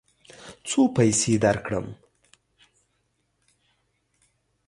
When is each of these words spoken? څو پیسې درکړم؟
څو 0.67 0.79
پیسې 0.95 1.33
درکړم؟ 1.43 1.87